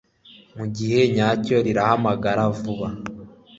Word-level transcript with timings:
Mugihe 0.57 0.99
nyacyo 1.15 1.57
irahamagara 1.71 2.41
vuba 2.59 2.87